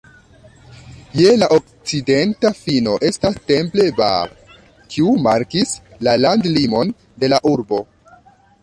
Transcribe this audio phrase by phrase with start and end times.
[1.17, 4.35] Je la okcidenta fino estas Temple Bar,
[4.95, 7.85] kiu markis la landlimon de la urbo.